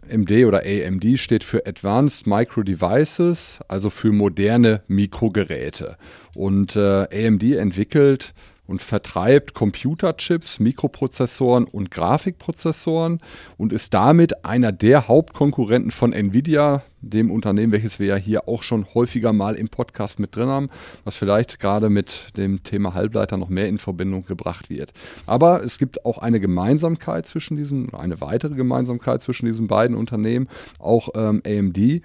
AMD 0.09 0.31
oder 0.45 0.63
AMD 0.65 1.19
steht 1.19 1.43
für 1.43 1.65
Advanced 1.65 2.27
Micro 2.27 2.63
Devices, 2.63 3.59
also 3.67 3.89
für 3.89 4.11
moderne 4.11 4.81
Mikrogeräte. 4.87 5.97
Und 6.35 6.75
äh, 6.75 7.27
AMD 7.27 7.43
entwickelt 7.43 8.33
und 8.67 8.81
vertreibt 8.81 9.53
Computerchips, 9.53 10.59
Mikroprozessoren 10.59 11.65
und 11.65 11.91
Grafikprozessoren 11.91 13.19
und 13.57 13.73
ist 13.73 13.93
damit 13.93 14.45
einer 14.45 14.71
der 14.71 15.07
Hauptkonkurrenten 15.07 15.91
von 15.91 16.13
Nvidia, 16.13 16.83
dem 17.01 17.31
Unternehmen, 17.31 17.71
welches 17.71 17.99
wir 17.99 18.07
ja 18.07 18.15
hier 18.15 18.47
auch 18.47 18.63
schon 18.63 18.85
häufiger 18.93 19.33
mal 19.33 19.55
im 19.55 19.69
Podcast 19.69 20.19
mit 20.19 20.35
drin 20.35 20.47
haben, 20.47 20.69
was 21.03 21.15
vielleicht 21.15 21.59
gerade 21.59 21.89
mit 21.89 22.37
dem 22.37 22.63
Thema 22.63 22.93
Halbleiter 22.93 23.37
noch 23.37 23.49
mehr 23.49 23.67
in 23.67 23.79
Verbindung 23.79 24.23
gebracht 24.23 24.69
wird. 24.69 24.93
Aber 25.25 25.63
es 25.63 25.77
gibt 25.77 26.05
auch 26.05 26.19
eine 26.19 26.39
Gemeinsamkeit 26.39 27.25
zwischen 27.25 27.57
diesen, 27.57 27.93
eine 27.93 28.21
weitere 28.21 28.55
Gemeinsamkeit 28.55 29.21
zwischen 29.21 29.47
diesen 29.47 29.67
beiden 29.67 29.97
Unternehmen, 29.97 30.47
auch 30.79 31.09
ähm, 31.15 31.41
AMD 31.45 32.01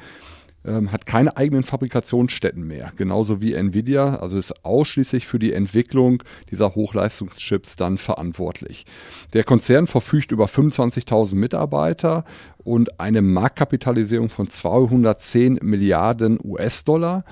ähm, 0.67 0.93
hat 0.93 1.07
keine 1.07 1.37
eigenen 1.37 1.63
Fabrikationsstätten 1.63 2.67
mehr, 2.67 2.93
genauso 2.97 3.41
wie 3.41 3.55
Nvidia, 3.55 4.17
also 4.17 4.39
ist 4.39 4.65
ausschließlich 4.65 5.27
für 5.27 5.39
die 5.39 5.53
Entwicklung 5.53 6.23
dieser 6.51 6.75
Hochleistungschips 6.75 7.77
dann 7.77 7.99
verantwortlich. 7.99 8.87
Der 9.33 9.45
Konzern 9.45 9.87
verfügt 9.87 10.33
über 10.33 10.47
25.000 10.47 11.35
Mitarbeiter 11.35 12.25
und 12.67 12.99
eine 12.99 13.23
Marktkapitalisierung 13.23 14.29
von 14.29 14.51
210 14.51 15.61
Milliarden 15.63 16.39
US-Dollar. 16.43 17.25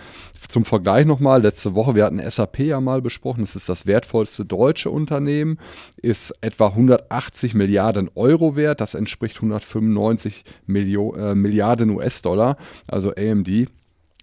Zum 0.48 0.64
Vergleich 0.64 1.06
nochmal, 1.06 1.42
letzte 1.42 1.74
Woche, 1.74 1.94
wir 1.94 2.04
hatten 2.04 2.20
SAP 2.20 2.60
ja 2.60 2.80
mal 2.80 3.02
besprochen, 3.02 3.42
es 3.42 3.56
ist 3.56 3.68
das 3.68 3.86
wertvollste 3.86 4.44
deutsche 4.44 4.90
Unternehmen, 4.90 5.58
ist 6.00 6.32
etwa 6.40 6.68
180 6.68 7.54
Milliarden 7.54 8.10
Euro 8.14 8.54
wert, 8.54 8.80
das 8.80 8.94
entspricht 8.94 9.36
195 9.36 10.44
Millio 10.66 11.14
äh, 11.14 11.34
Milliarden 11.34 11.90
US-Dollar, 11.90 12.56
also 12.86 13.12
AMD 13.14 13.48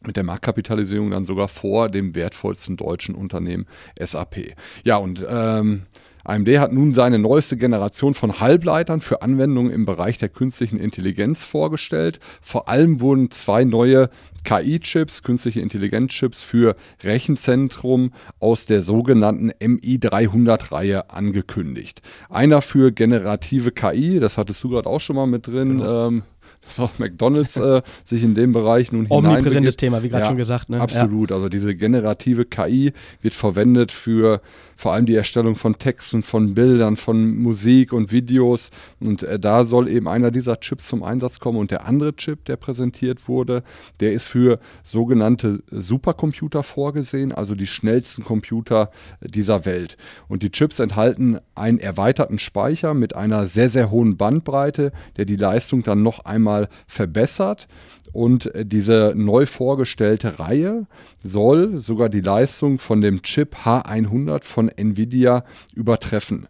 mit 0.06 0.16
der 0.16 0.24
Marktkapitalisierung 0.24 1.12
dann 1.12 1.26
sogar 1.26 1.48
vor 1.48 1.90
dem 1.90 2.16
wertvollsten 2.16 2.78
deutschen 2.78 3.16
Unternehmen 3.16 3.68
SAP. 4.00 4.56
Ja, 4.84 4.98
und 4.98 5.26
ähm, 5.30 5.84
AMD 6.24 6.48
hat 6.60 6.74
nun 6.74 6.94
seine 6.94 7.20
neueste 7.20 7.58
Generation 7.58 8.14
von 8.14 8.40
Halbleitern 8.40 9.02
für 9.02 9.22
Anwendungen 9.22 9.72
im 9.72 9.86
Bereich 9.86 10.18
der 10.18 10.30
künstlichen 10.30 10.78
Intelligenz 10.78 11.44
vorgestellt. 11.44 12.20
Vor 12.42 12.70
allem 12.70 13.02
wurden 13.02 13.32
zwei 13.32 13.64
neue 13.64 14.10
KI-Chips, 14.44 15.24
künstliche 15.24 15.62
Intelligenz-Chips 15.62 16.42
für 16.42 16.76
Rechenzentrum 17.04 18.12
aus 18.40 18.66
der 18.66 18.82
sogenannten 18.82 19.52
MI300-Reihe 19.52 21.10
angekündigt. 21.10 22.02
Einer 22.30 22.62
für 22.62 22.92
generative 22.92 23.72
KI, 23.72 24.20
das 24.20 24.38
hattest 24.38 24.64
du 24.64 24.70
gerade 24.70 24.90
auch 24.90 25.00
schon 25.00 25.16
mal 25.16 25.28
mit 25.28 25.48
drin, 25.48 25.80
genau. 25.80 26.08
ähm, 26.08 26.24
dass 26.64 26.80
auch 26.80 27.00
McDonalds 27.00 27.58
äh, 27.58 27.82
sich 28.04 28.24
in 28.24 28.36
dem 28.36 28.54
Bereich 28.54 28.92
nun 28.92 29.08
Omnipräsentes 29.10 29.78
Thema, 29.78 30.04
wie 30.04 30.10
gerade 30.10 30.24
ja, 30.24 30.30
schon 30.30 30.38
gesagt. 30.38 30.70
Ne? 30.70 30.80
Absolut. 30.80 31.32
Ja. 31.32 31.38
Also 31.38 31.50
diese 31.50 31.76
generative 31.76 32.46
KI 32.46 32.94
wird 33.22 33.34
verwendet 33.34 33.92
für 33.92 34.42
vor 34.76 34.94
allem 34.94 35.06
die 35.06 35.16
Erstellung 35.16 35.56
von 35.56 35.78
Texten, 35.78 36.24
von 36.24 36.56
Bildern, 36.56 36.98
von 36.98 37.38
Musik 37.38 37.94
und 37.94 38.12
Videos. 38.12 38.72
Und 39.00 39.22
äh, 39.22 39.40
da 39.40 39.64
soll 39.64 39.88
eben 39.88 40.08
einer 40.08 40.32
dieser 40.32 40.60
Chips 40.60 40.88
zum 40.88 41.04
Einsatz 41.04 41.40
kommen. 41.40 41.60
Und 41.60 41.70
der 41.70 41.86
andere 41.86 42.16
Chip, 42.16 42.46
der 42.46 42.56
präsentiert 42.56 43.28
wurde, 43.28 43.62
der 44.00 44.14
ist 44.14 44.28
für 44.28 44.60
sogenannte 44.82 45.62
Supercomputer 45.70 46.64
vorgesehen, 46.64 47.32
also 47.32 47.54
die 47.54 47.68
schnellsten 47.68 48.24
Computer 48.24 48.90
dieser 49.22 49.66
Welt. 49.66 49.98
Und 50.28 50.42
die 50.42 50.50
Chips 50.50 50.80
enthalten 50.80 51.38
einen 51.54 51.78
erweiterten 51.78 52.40
Speicher 52.40 52.96
mit 52.96 53.16
einer 53.16 53.46
sehr, 53.46 53.70
sehr 53.70 53.92
hohen 53.92 54.18
Bandbreite, 54.18 54.92
der 55.18 55.26
die 55.26 55.36
Leistung 55.36 55.84
dann 55.84 56.02
noch 56.02 56.26
einmal 56.26 56.41
verbessert. 56.88 57.68
Und 58.14 58.54
äh, 58.54 58.66
diese 58.66 59.14
neu 59.16 59.46
vorgestellte 59.46 60.40
Reihe 60.40 60.88
soll 61.24 61.80
sogar 61.80 62.10
die 62.10 62.22
Leistung 62.22 62.80
von 62.80 63.02
dem 63.02 63.22
Chip 63.22 63.56
H100 63.64 64.44
von 64.44 64.70
Nvidia 64.70 65.44
übertreffen. 65.76 66.48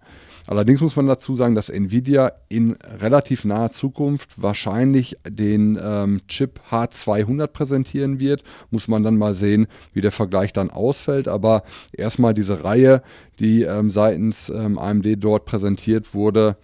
Allerdings 0.47 0.81
muss 0.81 0.95
man 0.95 1.07
dazu 1.07 1.35
sagen, 1.35 1.55
dass 1.55 1.69
Nvidia 1.69 2.33
in 2.49 2.75
relativ 2.99 3.45
naher 3.45 3.71
Zukunft 3.71 4.41
wahrscheinlich 4.41 5.15
den 5.27 5.79
ähm, 5.81 6.21
Chip 6.27 6.59
H200 6.71 7.47
präsentieren 7.47 8.19
wird. 8.19 8.43
Muss 8.69 8.87
man 8.87 9.03
dann 9.03 9.17
mal 9.17 9.35
sehen, 9.35 9.67
wie 9.93 10.01
der 10.01 10.11
Vergleich 10.11 10.51
dann 10.51 10.71
ausfällt. 10.71 11.27
Aber 11.27 11.63
erstmal 11.93 12.33
diese 12.33 12.63
Reihe, 12.63 13.03
die 13.39 13.63
ähm, 13.63 13.91
seitens 13.91 14.49
ähm, 14.49 14.79
AMD 14.79 15.23
dort 15.23 15.45
präsentiert 15.45 16.13
wurde, 16.13 16.57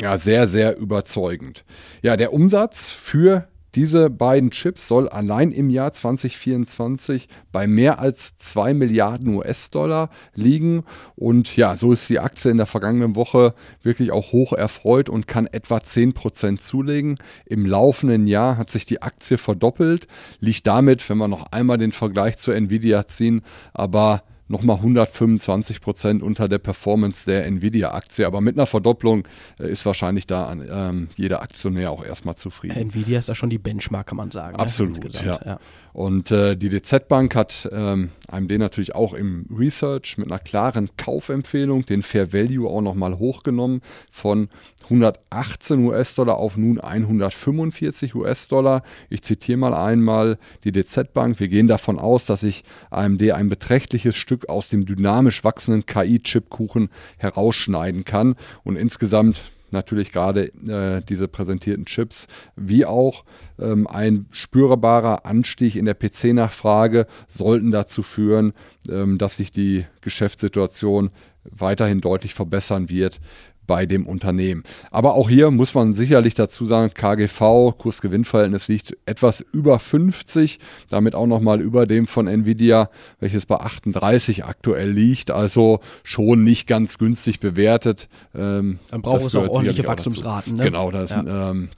ja, 0.00 0.16
sehr, 0.18 0.48
sehr 0.48 0.76
überzeugend. 0.76 1.64
Ja, 2.02 2.16
der 2.16 2.32
Umsatz 2.32 2.90
für 2.90 3.48
diese 3.76 4.08
beiden 4.08 4.50
Chips 4.52 4.88
soll 4.88 5.06
allein 5.06 5.52
im 5.52 5.68
Jahr 5.68 5.92
2024 5.92 7.28
bei 7.52 7.66
mehr 7.66 7.98
als 7.98 8.34
2 8.38 8.72
Milliarden 8.72 9.34
US-Dollar 9.34 10.08
liegen. 10.34 10.84
Und 11.14 11.54
ja, 11.58 11.76
so 11.76 11.92
ist 11.92 12.08
die 12.08 12.18
Aktie 12.18 12.50
in 12.50 12.56
der 12.56 12.64
vergangenen 12.64 13.16
Woche 13.16 13.54
wirklich 13.82 14.12
auch 14.12 14.32
hoch 14.32 14.54
erfreut 14.54 15.10
und 15.10 15.26
kann 15.26 15.46
etwa 15.46 15.76
10% 15.76 16.56
zulegen. 16.56 17.16
Im 17.44 17.66
laufenden 17.66 18.26
Jahr 18.26 18.56
hat 18.56 18.70
sich 18.70 18.86
die 18.86 19.02
Aktie 19.02 19.36
verdoppelt, 19.36 20.08
liegt 20.40 20.66
damit, 20.66 21.06
wenn 21.10 21.18
wir 21.18 21.28
noch 21.28 21.52
einmal 21.52 21.76
den 21.76 21.92
Vergleich 21.92 22.38
zu 22.38 22.52
Nvidia 22.52 23.06
ziehen, 23.06 23.42
aber 23.74 24.22
nochmal 24.48 24.76
125 24.76 25.80
Prozent 25.80 26.22
unter 26.22 26.48
der 26.48 26.58
Performance 26.58 27.26
der 27.26 27.46
Nvidia-Aktie. 27.46 28.26
Aber 28.26 28.40
mit 28.40 28.56
einer 28.56 28.66
Verdopplung 28.66 29.26
äh, 29.58 29.70
ist 29.70 29.84
wahrscheinlich 29.86 30.26
da 30.26 30.52
ähm, 30.52 31.08
jeder 31.16 31.42
Aktionär 31.42 31.90
auch 31.90 32.04
erstmal 32.04 32.36
zufrieden. 32.36 32.76
Nvidia 32.76 33.18
ist 33.18 33.28
da 33.28 33.34
schon 33.34 33.50
die 33.50 33.58
Benchmark, 33.58 34.06
kann 34.06 34.16
man 34.16 34.30
sagen. 34.30 34.56
Ne? 34.56 34.62
Absolut, 34.62 35.02
ne? 35.02 35.26
ja. 35.26 35.40
ja. 35.44 35.58
Und 35.96 36.30
äh, 36.30 36.58
die 36.58 36.68
DZ 36.68 37.08
Bank 37.08 37.34
hat 37.34 37.70
ähm, 37.72 38.10
AMD 38.28 38.58
natürlich 38.58 38.94
auch 38.94 39.14
im 39.14 39.46
Research 39.50 40.18
mit 40.18 40.30
einer 40.30 40.38
klaren 40.38 40.90
Kaufempfehlung 40.98 41.86
den 41.86 42.02
Fair 42.02 42.34
Value 42.34 42.68
auch 42.68 42.82
nochmal 42.82 43.18
hochgenommen 43.18 43.80
von 44.10 44.50
118 44.84 45.82
US-Dollar 45.86 46.36
auf 46.36 46.58
nun 46.58 46.82
145 46.82 48.14
US-Dollar. 48.14 48.82
Ich 49.08 49.22
zitiere 49.22 49.56
mal 49.56 49.72
einmal 49.72 50.36
die 50.64 50.72
DZ 50.72 51.14
Bank. 51.14 51.40
Wir 51.40 51.48
gehen 51.48 51.66
davon 51.66 51.98
aus, 51.98 52.26
dass 52.26 52.40
sich 52.40 52.64
AMD 52.90 53.32
ein 53.32 53.48
beträchtliches 53.48 54.16
Stück 54.16 54.50
aus 54.50 54.68
dem 54.68 54.84
dynamisch 54.84 55.44
wachsenden 55.44 55.86
KI-Chipkuchen 55.86 56.90
herausschneiden 57.16 58.04
kann 58.04 58.34
und 58.64 58.76
insgesamt 58.76 59.40
natürlich 59.70 60.12
gerade 60.12 60.52
äh, 60.68 61.02
diese 61.08 61.28
präsentierten 61.28 61.86
Chips, 61.86 62.26
wie 62.56 62.84
auch 62.84 63.24
ähm, 63.58 63.86
ein 63.86 64.26
spürbarer 64.30 65.26
Anstieg 65.26 65.76
in 65.76 65.84
der 65.84 65.94
PC-Nachfrage 65.94 67.06
sollten 67.28 67.70
dazu 67.70 68.02
führen, 68.02 68.52
ähm, 68.88 69.18
dass 69.18 69.36
sich 69.36 69.50
die 69.50 69.84
Geschäftssituation 70.00 71.10
weiterhin 71.44 72.00
deutlich 72.00 72.34
verbessern 72.34 72.90
wird 72.90 73.20
bei 73.66 73.86
dem 73.86 74.06
Unternehmen. 74.06 74.62
Aber 74.90 75.14
auch 75.14 75.28
hier 75.28 75.50
muss 75.50 75.74
man 75.74 75.94
sicherlich 75.94 76.34
dazu 76.34 76.64
sagen, 76.66 76.92
KGV, 76.94 77.76
Kursgewinnverhältnis 77.78 78.68
liegt 78.68 78.96
etwas 79.06 79.44
über 79.52 79.78
50, 79.78 80.58
damit 80.88 81.14
auch 81.14 81.26
nochmal 81.26 81.60
über 81.60 81.86
dem 81.86 82.06
von 82.06 82.26
Nvidia, 82.26 82.90
welches 83.20 83.46
bei 83.46 83.56
38 83.56 84.44
aktuell 84.44 84.90
liegt, 84.90 85.30
also 85.30 85.80
schon 86.02 86.44
nicht 86.44 86.66
ganz 86.66 86.98
günstig 86.98 87.40
bewertet. 87.40 88.08
Ähm, 88.34 88.78
Dann 88.90 89.02
braucht 89.02 89.22
es 89.22 89.36
auch 89.36 89.48
ordentliche 89.48 89.86
Wachstumsraten. 89.86 90.54
Ne? 90.54 90.64
Genau, 90.64 90.90
das 90.90 91.10
ja. 91.10 91.50
ähm, 91.50 91.70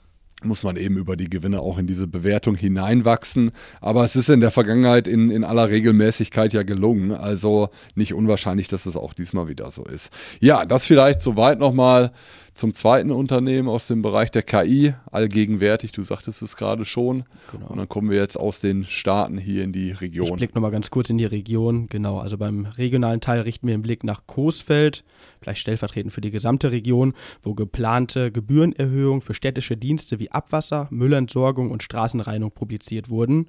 muss 0.43 0.63
man 0.63 0.77
eben 0.77 0.97
über 0.97 1.15
die 1.15 1.29
Gewinne 1.29 1.59
auch 1.59 1.77
in 1.77 1.87
diese 1.87 2.07
Bewertung 2.07 2.55
hineinwachsen. 2.55 3.51
Aber 3.81 4.05
es 4.05 4.15
ist 4.15 4.29
in 4.29 4.39
der 4.39 4.51
Vergangenheit 4.51 5.07
in, 5.07 5.31
in 5.31 5.43
aller 5.43 5.69
Regelmäßigkeit 5.69 6.53
ja 6.53 6.63
gelungen. 6.63 7.11
Also 7.11 7.69
nicht 7.95 8.13
unwahrscheinlich, 8.13 8.67
dass 8.67 8.85
es 8.85 8.95
auch 8.95 9.13
diesmal 9.13 9.47
wieder 9.47 9.71
so 9.71 9.83
ist. 9.83 10.13
Ja, 10.39 10.65
das 10.65 10.85
vielleicht 10.85 11.21
soweit 11.21 11.59
nochmal 11.59 12.11
zum 12.59 12.73
zweiten 12.73 13.11
Unternehmen 13.11 13.69
aus 13.69 13.87
dem 13.87 14.01
Bereich 14.01 14.31
der 14.31 14.43
KI, 14.43 14.93
allgegenwärtig, 15.11 15.93
du 15.93 16.03
sagtest 16.03 16.41
es 16.41 16.57
gerade 16.57 16.83
schon. 16.83 17.23
Genau. 17.51 17.67
Und 17.67 17.77
dann 17.77 17.87
kommen 17.87 18.09
wir 18.09 18.17
jetzt 18.17 18.37
aus 18.37 18.59
den 18.59 18.85
Staaten 18.85 19.37
hier 19.37 19.63
in 19.63 19.71
die 19.71 19.91
Region. 19.91 20.27
Ich 20.27 20.35
blicke 20.35 20.55
nochmal 20.55 20.71
ganz 20.71 20.91
kurz 20.91 21.09
in 21.09 21.17
die 21.17 21.25
Region. 21.25 21.87
Genau, 21.87 22.19
also 22.19 22.37
beim 22.37 22.65
regionalen 22.65 23.21
Teil 23.21 23.41
richten 23.41 23.67
wir 23.67 23.75
den 23.75 23.81
Blick 23.81 24.03
nach 24.03 24.27
Coesfeld, 24.27 25.05
vielleicht 25.41 25.61
stellvertretend 25.61 26.13
für 26.13 26.21
die 26.21 26.31
gesamte 26.31 26.71
Region, 26.71 27.13
wo 27.41 27.53
geplante 27.53 28.31
Gebührenerhöhungen 28.31 29.21
für 29.21 29.33
städtische 29.33 29.77
Dienste 29.77 30.19
wie 30.19 30.29
Abwasser, 30.29 30.87
Müllentsorgung 30.91 31.71
und 31.71 31.81
Straßenreinigung 31.81 32.51
publiziert 32.51 33.09
wurden. 33.09 33.47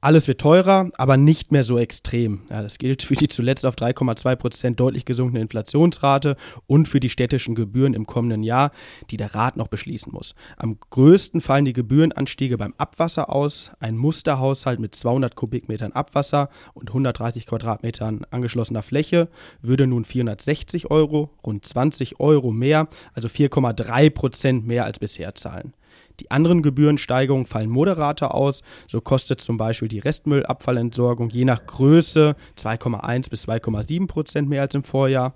Alles 0.00 0.28
wird 0.28 0.40
teurer, 0.40 0.92
aber 0.96 1.16
nicht 1.16 1.50
mehr 1.50 1.64
so 1.64 1.76
extrem. 1.76 2.42
Ja, 2.50 2.62
das 2.62 2.78
gilt 2.78 3.02
für 3.02 3.14
die 3.14 3.26
zuletzt 3.26 3.66
auf 3.66 3.74
3,2 3.74 4.36
Prozent 4.36 4.78
deutlich 4.78 5.04
gesunkene 5.04 5.40
Inflationsrate 5.40 6.36
und 6.68 6.86
für 6.86 7.00
die 7.00 7.08
städtischen 7.08 7.56
Gebühren 7.56 7.94
im 7.94 8.06
kommenden 8.06 8.44
Jahr, 8.44 8.70
die 9.10 9.16
der 9.16 9.34
Rat 9.34 9.56
noch 9.56 9.66
beschließen 9.66 10.12
muss. 10.12 10.36
Am 10.56 10.78
größten 10.90 11.40
fallen 11.40 11.64
die 11.64 11.72
Gebührenanstiege 11.72 12.56
beim 12.58 12.74
Abwasser 12.78 13.28
aus. 13.34 13.72
Ein 13.80 13.96
Musterhaushalt 13.96 14.78
mit 14.78 14.94
200 14.94 15.34
Kubikmetern 15.34 15.90
Abwasser 15.90 16.48
und 16.74 16.90
130 16.90 17.46
Quadratmetern 17.46 18.24
angeschlossener 18.30 18.84
Fläche 18.84 19.28
würde 19.62 19.88
nun 19.88 20.04
460 20.04 20.92
Euro, 20.92 21.30
rund 21.44 21.66
20 21.66 22.20
Euro 22.20 22.52
mehr, 22.52 22.86
also 23.14 23.26
4,3 23.26 24.10
Prozent 24.10 24.64
mehr 24.64 24.84
als 24.84 25.00
bisher 25.00 25.34
zahlen. 25.34 25.72
Die 26.20 26.30
anderen 26.30 26.62
Gebührensteigerungen 26.62 27.46
fallen 27.46 27.70
moderater 27.70 28.34
aus. 28.34 28.62
So 28.86 29.00
kostet 29.00 29.40
zum 29.40 29.56
Beispiel 29.56 29.88
die 29.88 30.00
Restmüllabfallentsorgung 30.00 31.30
je 31.30 31.44
nach 31.44 31.64
Größe 31.66 32.36
2,1 32.58 33.30
bis 33.30 33.48
2,7 33.48 34.06
Prozent 34.06 34.48
mehr 34.48 34.62
als 34.62 34.74
im 34.74 34.84
Vorjahr. 34.84 35.34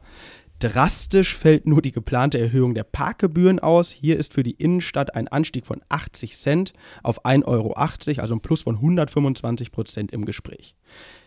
Drastisch 0.63 1.37
fällt 1.37 1.67
nur 1.67 1.83
die 1.83 1.91
geplante 1.91 2.39
Erhöhung 2.39 2.75
der 2.75 2.85
Parkgebühren 2.85 3.59
aus. 3.59 3.91
Hier 3.91 4.17
ist 4.17 4.33
für 4.33 4.45
die 4.45 4.53
Innenstadt 4.53 5.17
ein 5.17 5.27
Anstieg 5.27 5.67
von 5.67 5.83
80 5.89 6.37
Cent 6.37 6.73
auf 7.03 7.25
1,80 7.25 7.47
Euro, 7.47 7.73
also 7.73 8.37
ein 8.37 8.41
Plus 8.41 8.63
von 8.63 8.77
125 8.77 9.73
Prozent 9.73 10.13
im 10.13 10.25
Gespräch. 10.25 10.77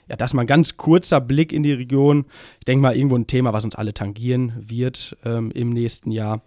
Ja, 0.08 0.16
das 0.16 0.34
mal 0.34 0.44
ein 0.44 0.48
ganz 0.48 0.78
kurzer 0.78 1.20
Blick 1.20 1.52
in 1.52 1.64
die 1.64 1.74
Region. 1.74 2.28
Ich 2.60 2.66
denke 2.66 2.84
mal, 2.84 2.96
irgendwo 2.96 3.18
ein 3.18 3.28
Thema, 3.28 3.52
was 3.52 3.66
uns 3.66 3.76
alle 3.76 3.94
tangieren 3.94 4.54
wird 4.58 5.18
ähm, 5.26 5.52
im 5.52 5.70
nächsten 5.72 6.12
Jahr 6.12 6.42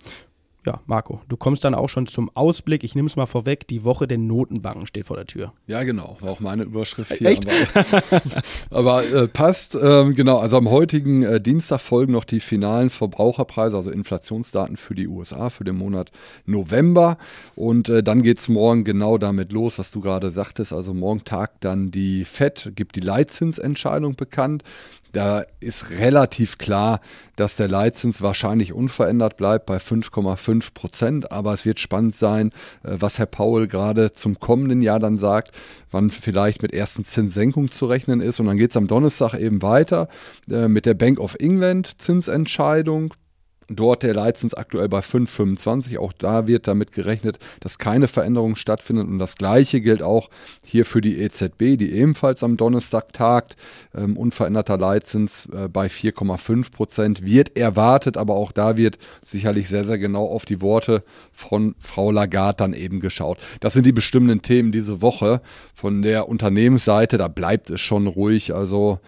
ja, 0.66 0.80
Marco, 0.86 1.20
du 1.28 1.36
kommst 1.36 1.64
dann 1.64 1.74
auch 1.74 1.88
schon 1.88 2.06
zum 2.06 2.30
Ausblick. 2.34 2.82
Ich 2.82 2.94
nehme 2.94 3.06
es 3.06 3.16
mal 3.16 3.26
vorweg, 3.26 3.68
die 3.68 3.84
Woche 3.84 4.08
der 4.08 4.18
Notenbanken 4.18 4.86
steht 4.86 5.06
vor 5.06 5.16
der 5.16 5.26
Tür. 5.26 5.52
Ja, 5.66 5.82
genau, 5.84 6.18
war 6.20 6.32
auch 6.32 6.40
meine 6.40 6.64
Überschrift 6.64 7.14
hier. 7.14 7.28
Echt? 7.28 7.46
Aber, 7.48 8.22
aber 9.02 9.04
äh, 9.04 9.28
passt, 9.28 9.78
ähm, 9.80 10.14
genau, 10.14 10.38
also 10.38 10.58
am 10.58 10.68
heutigen 10.68 11.22
äh, 11.22 11.40
Dienstag 11.40 11.80
folgen 11.80 12.12
noch 12.12 12.24
die 12.24 12.40
finalen 12.40 12.90
Verbraucherpreise, 12.90 13.76
also 13.76 13.90
Inflationsdaten 13.90 14.76
für 14.76 14.94
die 14.94 15.06
USA 15.06 15.48
für 15.48 15.64
den 15.64 15.76
Monat 15.76 16.10
November. 16.44 17.18
Und 17.54 17.88
äh, 17.88 18.02
dann 18.02 18.22
geht 18.22 18.40
es 18.40 18.48
morgen 18.48 18.84
genau 18.84 19.16
damit 19.16 19.52
los, 19.52 19.78
was 19.78 19.90
du 19.90 20.00
gerade 20.00 20.30
sagtest. 20.30 20.72
Also 20.72 20.92
morgen 20.92 21.24
tagt 21.24 21.64
dann 21.64 21.90
die 21.92 22.24
FED, 22.24 22.72
gibt 22.74 22.96
die 22.96 23.00
Leitzinsentscheidung 23.00 24.16
bekannt. 24.16 24.64
Da 25.12 25.44
ist 25.60 25.90
relativ 25.90 26.58
klar, 26.58 27.00
dass 27.36 27.56
der 27.56 27.68
Leitzins 27.68 28.20
wahrscheinlich 28.20 28.72
unverändert 28.72 29.36
bleibt 29.36 29.66
bei 29.66 29.78
5,5 29.78 30.74
Prozent. 30.74 31.32
Aber 31.32 31.54
es 31.54 31.64
wird 31.64 31.80
spannend 31.80 32.14
sein, 32.14 32.50
äh, 32.82 32.96
was 32.98 33.18
Herr 33.18 33.26
Paul 33.26 33.68
gerade 33.68 34.12
zum 34.12 34.38
kommenden 34.38 34.82
Jahr 34.82 34.98
dann 34.98 35.16
sagt, 35.16 35.52
wann 35.90 36.10
vielleicht 36.10 36.62
mit 36.62 36.72
ersten 36.72 37.04
Zinssenkungen 37.04 37.70
zu 37.70 37.86
rechnen 37.86 38.20
ist. 38.20 38.40
Und 38.40 38.46
dann 38.46 38.58
geht 38.58 38.70
es 38.70 38.76
am 38.76 38.88
Donnerstag 38.88 39.34
eben 39.34 39.62
weiter 39.62 40.08
äh, 40.50 40.68
mit 40.68 40.86
der 40.86 40.94
Bank 40.94 41.20
of 41.20 41.36
England 41.38 42.00
Zinsentscheidung. 42.00 43.14
Dort 43.70 44.02
der 44.02 44.14
Leitzins 44.14 44.54
aktuell 44.54 44.88
bei 44.88 45.00
5,25. 45.00 45.98
Auch 45.98 46.14
da 46.14 46.46
wird 46.46 46.66
damit 46.66 46.92
gerechnet, 46.92 47.38
dass 47.60 47.78
keine 47.78 48.08
Veränderung 48.08 48.56
stattfindet. 48.56 49.08
Und 49.08 49.18
das 49.18 49.36
Gleiche 49.36 49.82
gilt 49.82 50.02
auch 50.02 50.30
hier 50.64 50.86
für 50.86 51.02
die 51.02 51.18
EZB, 51.20 51.76
die 51.76 51.92
ebenfalls 51.92 52.42
am 52.42 52.56
Donnerstag 52.56 53.12
tagt. 53.12 53.56
Ähm, 53.94 54.16
unveränderter 54.16 54.78
Leitzins 54.78 55.46
äh, 55.52 55.68
bei 55.68 55.88
4,5 55.88 56.72
Prozent 56.72 57.22
wird 57.24 57.58
erwartet, 57.58 58.16
aber 58.16 58.36
auch 58.36 58.52
da 58.52 58.78
wird 58.78 58.98
sicherlich 59.24 59.68
sehr, 59.68 59.84
sehr 59.84 59.98
genau 59.98 60.26
auf 60.26 60.46
die 60.46 60.62
Worte 60.62 61.04
von 61.32 61.74
Frau 61.78 62.10
Lagarde 62.10 62.58
dann 62.58 62.72
eben 62.72 63.00
geschaut. 63.00 63.38
Das 63.60 63.74
sind 63.74 63.84
die 63.84 63.92
bestimmenden 63.92 64.40
Themen 64.40 64.72
diese 64.72 65.02
Woche. 65.02 65.42
Von 65.74 66.00
der 66.00 66.28
Unternehmensseite, 66.28 67.18
da 67.18 67.28
bleibt 67.28 67.68
es 67.68 67.82
schon 67.82 68.06
ruhig. 68.06 68.54
Also 68.54 68.98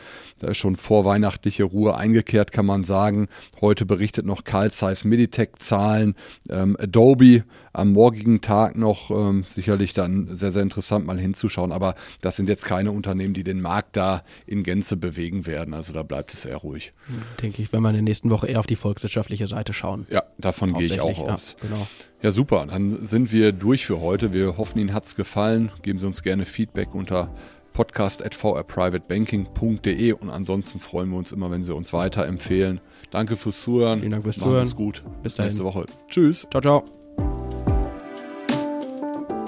da 0.41 0.49
ist 0.49 0.57
schon 0.57 0.77
vorweihnachtliche 0.77 1.65
Ruhe 1.65 1.97
eingekehrt, 1.97 2.51
kann 2.51 2.65
man 2.65 2.85
sagen. 2.85 3.29
Heute 3.61 3.85
berichtet 3.85 4.25
noch 4.25 4.45
Carl 4.51 4.73
Zeiss 4.73 5.05
Meditech 5.05 5.51
Zahlen. 5.61 6.17
Ähm, 6.49 6.77
Adobe 6.77 7.45
am 7.73 7.93
morgigen 7.93 8.41
Tag 8.41 8.77
noch 8.77 9.13
ähm, 9.13 9.45
sicherlich 9.47 9.95
dann 9.95 10.35
sehr, 10.35 10.51
sehr 10.51 10.65
interessant 10.65 11.07
mal 11.07 11.21
hinzuschauen. 11.21 11.71
Aber 11.71 11.95
das 12.21 12.35
sind 12.35 12.49
jetzt 12.49 12.65
keine 12.65 12.91
Unternehmen, 12.91 13.33
die 13.33 13.45
den 13.45 13.61
Markt 13.61 13.97
da 13.97 14.25
in 14.47 14.65
Gänze 14.65 14.97
bewegen 14.97 15.47
werden. 15.47 15.73
Also 15.73 15.93
da 15.93 16.03
bleibt 16.03 16.35
es 16.35 16.45
eher 16.45 16.57
ruhig. 16.57 16.93
Denke 17.41 17.63
ich, 17.63 17.73
wenn 17.73 17.81
wir 17.83 17.91
in 17.91 17.95
der 17.95 18.03
nächsten 18.03 18.29
Woche 18.31 18.49
eher 18.49 18.59
auf 18.59 18.67
die 18.67 18.75
volkswirtschaftliche 18.75 19.47
Seite 19.47 19.73
schauen. 19.73 20.09
Ja, 20.11 20.25
davon 20.37 20.73
gehe 20.73 20.87
ich 20.87 21.01
auch 21.01 21.21
aus. 21.21 21.55
Ja, 21.63 21.69
genau. 21.69 21.87
Ja, 22.21 22.33
super. 22.33 22.67
Dann 22.67 23.07
sind 23.07 23.31
wir 23.31 23.53
durch 23.53 23.87
für 23.87 24.01
heute. 24.01 24.33
Wir 24.33 24.57
hoffen, 24.57 24.81
Ihnen 24.81 24.93
hat 24.93 25.05
es 25.05 25.15
gefallen. 25.15 25.71
Geben 25.83 26.01
Sie 26.01 26.07
uns 26.09 26.25
gerne 26.25 26.45
Feedback 26.45 26.93
unter 26.93 27.33
podcast.vrprivatebanking.de 27.73 30.13
und 30.13 30.31
ansonsten 30.31 30.81
freuen 30.81 31.11
wir 31.11 31.19
uns 31.19 31.33
immer, 31.33 31.51
wenn 31.51 31.63
Sie 31.63 31.75
uns 31.75 31.93
weiterempfehlen. 31.93 32.81
Danke 33.11 33.37
fürs 33.37 33.63
Zuhören. 33.63 34.01
Vielen 34.01 34.13
Dank 34.13 34.25
fürs 34.25 34.39
Machen 34.39 34.51
Zuhören. 34.51 34.67
es 34.67 34.77
gut. 34.77 35.05
Bis 35.23 35.35
dahin. 35.35 35.49
nächste 35.49 35.65
Woche. 35.65 35.87
Tschüss. 36.09 36.47
Ciao, 36.51 36.61
ciao. 36.61 36.85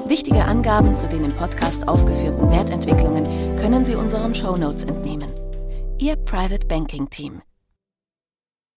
Wichtige 0.06 0.44
Angaben 0.44 0.94
zu 0.96 1.08
den 1.08 1.24
im 1.24 1.32
Podcast 1.32 1.86
aufgeführten 1.88 2.50
Wertentwicklungen 2.50 3.24
können 3.56 3.84
Sie 3.84 3.94
unseren 3.94 4.34
Shownotes 4.34 4.84
entnehmen. 4.84 5.30
Ihr 5.98 6.16
Private 6.16 6.66
Banking 6.66 7.08
Team. 7.08 7.40